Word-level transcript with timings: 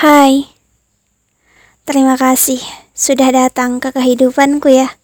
Hai, 0.00 0.48
terima 1.84 2.16
kasih 2.16 2.56
sudah 2.96 3.36
datang 3.36 3.84
ke 3.84 3.92
kehidupanku 3.92 4.72
ya. 4.72 4.96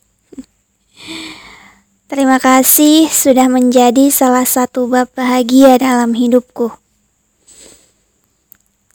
Terima 2.08 2.40
kasih 2.40 3.04
sudah 3.04 3.44
menjadi 3.52 4.08
salah 4.08 4.48
satu 4.48 4.88
bab 4.88 5.12
bahagia 5.12 5.76
dalam 5.76 6.16
hidupku. 6.16 6.72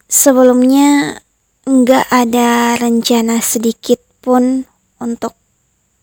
Sebelumnya, 0.09 1.21
enggak 1.69 2.09
ada 2.09 2.81
rencana 2.81 3.37
sedikit 3.37 4.01
pun 4.25 4.65
untuk 4.97 5.37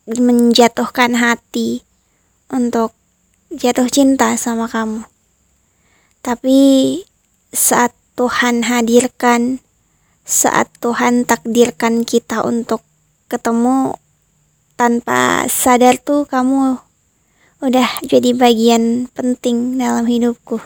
menjatuhkan 0.06 1.18
hati, 1.18 1.82
untuk 2.54 2.94
jatuh 3.50 3.90
cinta 3.90 4.38
sama 4.38 4.70
kamu. 4.70 5.02
Tapi 6.22 6.60
saat 7.50 7.90
Tuhan 8.14 8.62
hadirkan 8.62 9.58
saat 10.28 10.68
Tuhan 10.84 11.24
takdirkan 11.24 12.04
kita 12.04 12.44
untuk 12.44 12.84
ketemu 13.32 13.96
tanpa 14.76 15.48
sadar 15.48 15.96
tuh 15.96 16.28
kamu 16.28 16.76
udah 17.64 17.88
jadi 18.04 18.36
bagian 18.36 19.08
penting 19.16 19.80
dalam 19.80 20.04
hidupku. 20.04 20.60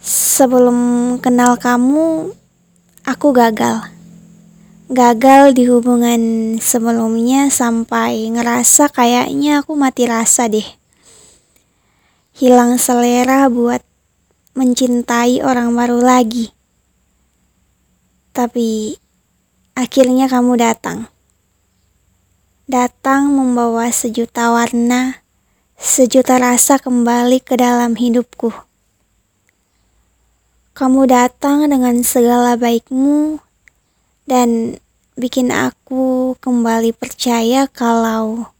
Sebelum 0.00 1.18
kenal 1.18 1.58
kamu, 1.58 2.30
aku 3.02 3.28
gagal. 3.34 3.82
Gagal 4.86 5.50
di 5.50 5.66
hubungan 5.66 6.54
sebelumnya 6.62 7.50
sampai 7.50 8.30
ngerasa 8.30 8.86
kayaknya 8.94 9.66
aku 9.66 9.74
mati 9.74 10.06
rasa 10.06 10.46
deh. 10.46 10.66
Hilang 12.38 12.78
selera 12.78 13.50
buat 13.50 13.85
mencintai 14.56 15.44
orang 15.44 15.76
baru 15.76 16.00
lagi. 16.00 16.48
Tapi 18.32 18.96
akhirnya 19.76 20.32
kamu 20.32 20.56
datang. 20.56 21.12
Datang 22.66 23.30
membawa 23.30 23.92
sejuta 23.92 24.50
warna, 24.50 25.22
sejuta 25.76 26.40
rasa 26.40 26.80
kembali 26.80 27.38
ke 27.44 27.54
dalam 27.60 27.94
hidupku. 27.94 28.50
Kamu 30.72 31.08
datang 31.08 31.68
dengan 31.68 32.00
segala 32.02 32.56
baikmu 32.56 33.40
dan 34.28 34.80
bikin 35.16 35.48
aku 35.48 36.36
kembali 36.44 36.92
percaya 36.92 37.64
kalau 37.64 38.52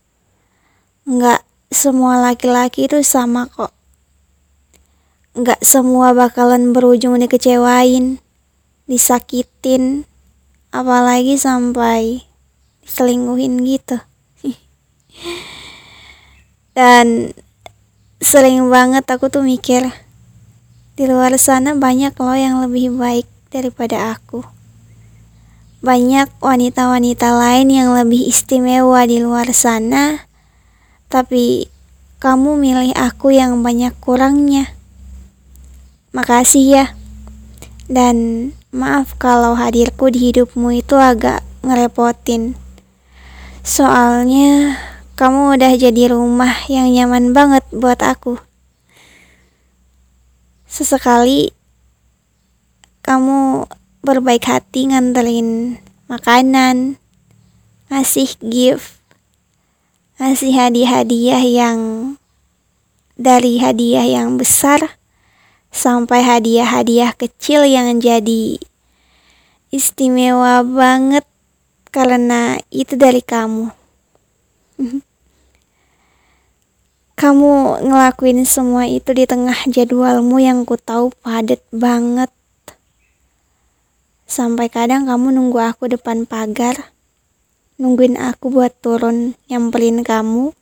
nggak 1.04 1.44
semua 1.68 2.16
laki-laki 2.16 2.88
itu 2.88 3.04
sama 3.04 3.44
kok. 3.44 3.75
Gak 5.36 5.60
semua 5.60 6.16
bakalan 6.16 6.72
berujung 6.72 7.20
dikecewain, 7.20 8.24
disakitin, 8.88 10.08
apalagi 10.72 11.36
sampai 11.36 12.24
diselingkuhin 12.80 13.60
gitu. 13.68 14.00
Dan 16.76 17.36
sering 18.16 18.72
banget 18.72 19.04
aku 19.12 19.28
tuh 19.28 19.44
mikir, 19.44 19.92
di 20.96 21.04
luar 21.04 21.36
sana 21.36 21.76
banyak 21.76 22.16
loh 22.16 22.32
yang 22.32 22.64
lebih 22.64 22.96
baik 22.96 23.28
daripada 23.52 24.16
aku. 24.16 24.40
Banyak 25.84 26.32
wanita-wanita 26.40 27.28
lain 27.36 27.68
yang 27.68 27.92
lebih 27.92 28.24
istimewa 28.24 29.04
di 29.04 29.20
luar 29.20 29.52
sana, 29.52 30.24
tapi 31.12 31.68
kamu 32.24 32.56
milih 32.56 32.96
aku 32.96 33.36
yang 33.36 33.60
banyak 33.60 33.92
kurangnya. 34.00 34.75
Makasih 36.16 36.64
ya. 36.64 36.86
Dan 37.92 38.48
maaf 38.72 39.20
kalau 39.20 39.52
hadirku 39.52 40.08
di 40.08 40.32
hidupmu 40.32 40.80
itu 40.80 40.96
agak 40.96 41.44
ngerepotin. 41.60 42.56
Soalnya 43.60 44.80
kamu 45.20 45.60
udah 45.60 45.72
jadi 45.76 46.16
rumah 46.16 46.56
yang 46.72 46.88
nyaman 46.88 47.36
banget 47.36 47.68
buat 47.68 48.00
aku. 48.00 48.40
Sesekali 50.64 51.52
kamu 53.04 53.68
berbaik 54.00 54.48
hati 54.48 54.88
nganterin 54.88 55.76
makanan, 56.08 56.96
ngasih 57.92 58.40
gift, 58.40 59.04
ngasih 60.16 60.56
hadiah-hadiah 60.56 61.44
yang 61.44 61.78
dari 63.20 63.60
hadiah 63.60 64.08
yang 64.08 64.40
besar 64.40 64.96
sampai 65.74 66.22
hadiah-hadiah 66.24 67.14
kecil 67.14 67.66
yang 67.66 67.98
jadi 67.98 68.58
istimewa 69.70 70.64
banget 70.64 71.26
karena 71.90 72.60
itu 72.70 72.96
dari 72.96 73.24
kamu. 73.24 73.72
Kamu 77.16 77.80
ngelakuin 77.80 78.44
semua 78.44 78.84
itu 78.84 79.16
di 79.16 79.24
tengah 79.24 79.56
jadwalmu 79.72 80.36
yang 80.36 80.68
ku 80.68 80.76
tahu 80.76 81.08
padat 81.24 81.64
banget. 81.72 82.28
Sampai 84.28 84.68
kadang 84.68 85.08
kamu 85.08 85.32
nunggu 85.32 85.56
aku 85.56 85.88
depan 85.88 86.28
pagar, 86.28 86.92
nungguin 87.80 88.20
aku 88.20 88.52
buat 88.52 88.76
turun 88.84 89.32
nyamperin 89.48 90.04
kamu. 90.04 90.52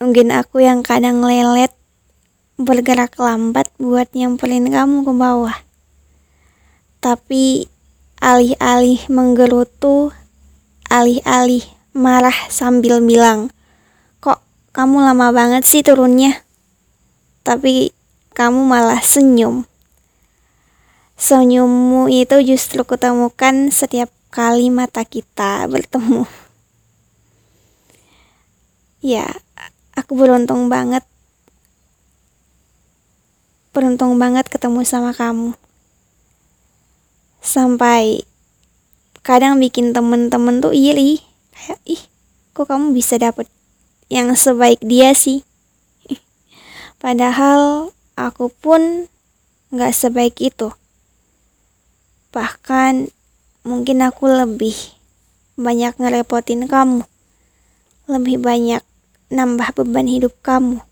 Nungguin 0.00 0.32
aku 0.32 0.64
yang 0.64 0.80
kadang 0.80 1.20
lelet 1.20 1.76
bergerak 2.60 3.16
lambat 3.16 3.72
buat 3.80 4.12
nyamperin 4.12 4.68
kamu 4.68 5.04
ke 5.04 5.12
bawah. 5.12 5.56
Tapi 7.02 7.66
alih-alih 8.22 9.02
menggerutu, 9.10 10.14
alih-alih 10.86 11.66
marah 11.92 12.36
sambil 12.48 13.02
bilang, 13.02 13.50
kok 14.22 14.40
kamu 14.70 15.02
lama 15.02 15.34
banget 15.34 15.66
sih 15.66 15.82
turunnya? 15.82 16.44
Tapi 17.42 17.90
kamu 18.32 18.64
malah 18.64 19.02
senyum. 19.02 19.66
Senyummu 21.18 22.08
itu 22.10 22.38
justru 22.42 22.82
kutemukan 22.82 23.70
setiap 23.70 24.10
kali 24.32 24.72
mata 24.72 25.04
kita 25.04 25.68
bertemu. 25.68 26.24
Ya, 29.04 29.26
aku 29.92 30.14
beruntung 30.14 30.70
banget 30.72 31.04
beruntung 33.72 34.20
banget 34.20 34.52
ketemu 34.52 34.84
sama 34.84 35.16
kamu. 35.16 35.56
Sampai 37.40 38.28
kadang 39.24 39.56
bikin 39.58 39.96
temen-temen 39.96 40.60
tuh 40.60 40.76
iri. 40.76 41.24
Kayak, 41.56 41.80
ih, 41.88 42.02
kok 42.52 42.68
kamu 42.68 42.92
bisa 42.92 43.16
dapet 43.16 43.48
yang 44.12 44.36
sebaik 44.36 44.78
dia 44.84 45.16
sih? 45.16 45.40
Padahal 47.02 47.90
aku 48.14 48.52
pun 48.52 49.08
gak 49.72 49.96
sebaik 49.96 50.36
itu. 50.44 50.68
Bahkan 52.36 53.08
mungkin 53.64 54.04
aku 54.04 54.28
lebih 54.28 54.76
banyak 55.56 55.96
ngerepotin 55.96 56.68
kamu. 56.68 57.08
Lebih 58.04 58.36
banyak 58.36 58.84
nambah 59.32 59.72
beban 59.80 60.04
hidup 60.04 60.36
kamu. 60.44 60.84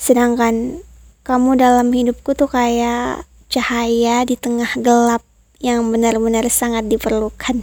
Sedangkan 0.00 0.80
kamu 1.22 1.54
dalam 1.54 1.94
hidupku 1.94 2.34
tuh 2.34 2.50
kayak 2.50 3.22
cahaya 3.46 4.26
di 4.26 4.34
tengah 4.34 4.74
gelap 4.74 5.22
yang 5.62 5.86
benar-benar 5.94 6.50
sangat 6.50 6.90
diperlukan. 6.90 7.62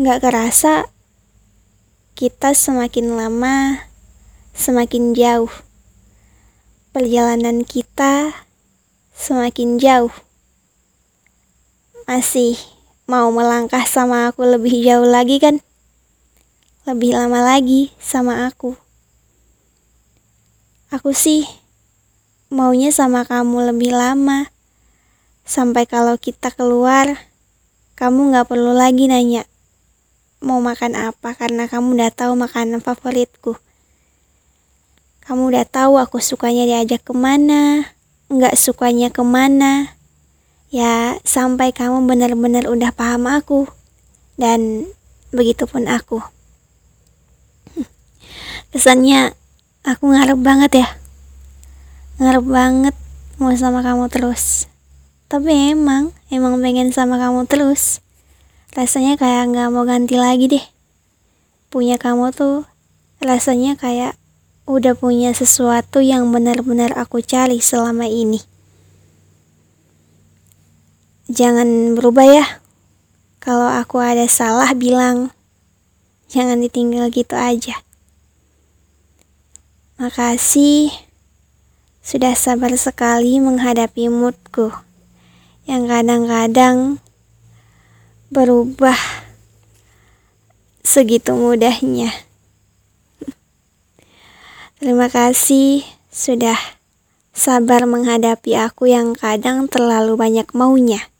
Gak 0.00 0.24
kerasa 0.24 0.88
kita 2.16 2.56
semakin 2.56 3.12
lama 3.20 3.84
semakin 4.56 5.12
jauh. 5.12 5.52
Perjalanan 6.96 7.68
kita 7.68 8.32
semakin 9.12 9.76
jauh. 9.76 10.12
Masih 12.08 12.56
mau 13.04 13.28
melangkah 13.28 13.84
sama 13.84 14.32
aku 14.32 14.48
lebih 14.48 14.80
jauh 14.80 15.04
lagi 15.04 15.36
kan? 15.36 15.60
Lebih 16.88 17.20
lama 17.20 17.44
lagi 17.44 17.92
sama 18.00 18.48
aku. 18.48 18.89
Aku 20.90 21.14
sih 21.14 21.46
maunya 22.50 22.90
sama 22.90 23.22
kamu 23.22 23.70
lebih 23.74 23.94
lama. 23.94 24.50
Sampai 25.46 25.86
kalau 25.86 26.14
kita 26.18 26.50
keluar, 26.54 27.26
kamu 27.98 28.34
gak 28.34 28.50
perlu 28.50 28.70
lagi 28.70 29.10
nanya 29.10 29.50
mau 30.40 30.56
makan 30.56 30.96
apa 30.96 31.36
karena 31.36 31.68
kamu 31.68 32.00
udah 32.00 32.10
tahu 32.12 32.32
makanan 32.32 32.80
favoritku. 32.80 33.60
Kamu 35.20 35.52
udah 35.52 35.68
tahu 35.68 36.00
aku 36.00 36.16
sukanya 36.18 36.64
diajak 36.64 37.04
ke 37.04 37.12
mana, 37.12 37.92
nggak 38.32 38.56
sukanya 38.56 39.12
ke 39.12 39.20
mana. 39.20 39.94
Ya, 40.72 41.20
sampai 41.28 41.76
kamu 41.76 42.08
benar-benar 42.08 42.66
udah 42.72 42.90
paham 42.90 43.28
aku. 43.28 43.68
Dan 44.40 44.88
begitupun 45.30 45.84
aku. 45.86 46.24
Kesannya 48.72 49.36
Aku 49.80 50.12
ngarep 50.12 50.36
banget 50.36 50.84
ya. 50.84 50.88
Ngarep 52.20 52.44
banget 52.44 52.94
mau 53.40 53.48
sama 53.56 53.80
kamu 53.80 54.12
terus. 54.12 54.68
Tapi 55.32 55.72
emang, 55.72 56.12
emang 56.28 56.60
pengen 56.60 56.92
sama 56.92 57.16
kamu 57.16 57.48
terus. 57.48 58.04
Rasanya 58.76 59.16
kayak 59.16 59.48
nggak 59.48 59.72
mau 59.72 59.88
ganti 59.88 60.20
lagi 60.20 60.52
deh. 60.52 60.64
Punya 61.72 61.96
kamu 61.96 62.28
tuh 62.36 62.68
rasanya 63.24 63.72
kayak 63.80 64.20
udah 64.68 64.92
punya 64.92 65.32
sesuatu 65.32 66.04
yang 66.04 66.28
benar-benar 66.28 66.92
aku 67.00 67.24
cari 67.24 67.56
selama 67.64 68.04
ini. 68.04 68.44
Jangan 71.32 71.96
berubah 71.96 72.26
ya. 72.28 72.46
Kalau 73.40 73.70
aku 73.70 73.96
ada 73.96 74.28
salah 74.28 74.76
bilang, 74.76 75.32
jangan 76.28 76.60
ditinggal 76.60 77.08
gitu 77.08 77.32
aja. 77.32 77.80
Makasih 80.00 80.96
sudah 82.00 82.32
sabar 82.32 82.72
sekali 82.80 83.36
menghadapi 83.36 84.08
moodku 84.08 84.72
yang 85.68 85.84
kadang-kadang 85.84 86.96
berubah 88.32 88.96
segitu 90.80 91.36
mudahnya. 91.36 92.16
Terima 94.80 95.12
kasih 95.12 95.84
sudah 96.08 96.56
sabar 97.36 97.84
menghadapi 97.84 98.56
aku 98.56 98.88
yang 98.88 99.12
kadang 99.12 99.68
terlalu 99.68 100.16
banyak 100.16 100.48
maunya. 100.56 101.12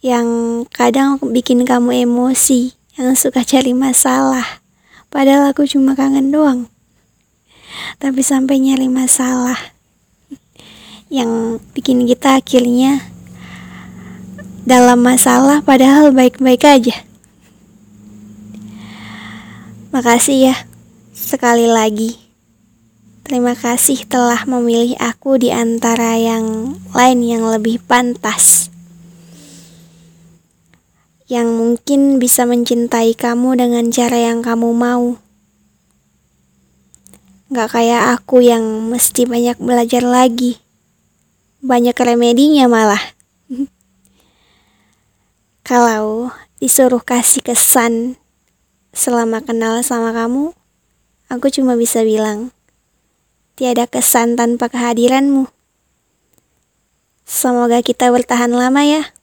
Yang 0.00 0.28
kadang 0.72 1.20
bikin 1.20 1.68
kamu 1.68 2.08
emosi, 2.08 2.72
yang 2.96 3.12
suka 3.12 3.44
cari 3.44 3.76
masalah. 3.76 4.64
Padahal 5.12 5.52
aku 5.52 5.68
cuma 5.68 5.92
kangen 5.92 6.32
doang. 6.32 6.72
Tapi 7.98 8.20
sampai 8.20 8.60
nyari 8.60 8.86
masalah. 8.90 9.58
Yang 11.08 11.62
bikin 11.76 12.08
kita 12.08 12.40
akhirnya 12.40 13.04
dalam 14.64 15.04
masalah 15.04 15.60
padahal 15.60 16.10
baik-baik 16.10 16.64
aja. 16.64 16.96
Makasih 19.94 20.50
ya 20.50 20.56
sekali 21.14 21.70
lagi. 21.70 22.18
Terima 23.24 23.56
kasih 23.56 24.04
telah 24.04 24.44
memilih 24.44 25.00
aku 25.00 25.40
di 25.40 25.48
antara 25.48 26.20
yang 26.20 26.76
lain 26.92 27.24
yang 27.24 27.48
lebih 27.48 27.80
pantas. 27.80 28.68
Yang 31.24 31.48
mungkin 31.56 32.20
bisa 32.20 32.44
mencintai 32.44 33.16
kamu 33.16 33.56
dengan 33.56 33.88
cara 33.88 34.28
yang 34.28 34.44
kamu 34.44 34.76
mau. 34.76 35.23
Gak 37.54 37.70
kayak 37.70 38.18
aku 38.18 38.42
yang 38.42 38.90
mesti 38.90 39.30
banyak 39.30 39.54
belajar 39.62 40.02
lagi. 40.02 40.58
Banyak 41.62 41.94
remedinya 41.94 42.66
malah. 42.66 42.98
Kalau 45.68 46.34
disuruh 46.58 46.98
kasih 46.98 47.46
kesan 47.46 48.18
selama 48.90 49.38
kenal 49.38 49.86
sama 49.86 50.10
kamu, 50.10 50.50
aku 51.30 51.46
cuma 51.54 51.78
bisa 51.78 52.02
bilang, 52.02 52.50
tiada 53.54 53.86
kesan 53.86 54.34
tanpa 54.34 54.66
kehadiranmu. 54.66 55.46
Semoga 57.22 57.86
kita 57.86 58.10
bertahan 58.10 58.50
lama 58.50 58.82
ya. 58.82 59.14